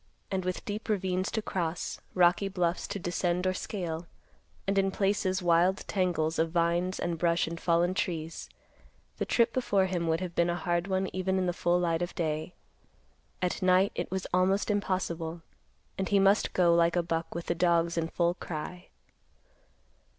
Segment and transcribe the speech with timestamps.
[0.31, 4.07] And with deep ravines to cross, rocky bluffs to descend or scale,
[4.65, 8.49] and, in places, wild tangles of vines and brush and fallen trees,
[9.17, 12.01] the trip before him would have been a hard one even in the full light
[12.01, 12.55] of day.
[13.43, 15.43] At night, it was almost impossible,
[15.99, 18.87] and he must go like a buck with the dogs in full cry.